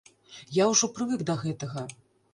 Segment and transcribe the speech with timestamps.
[0.55, 1.87] Я ўжо прывык да гэтага.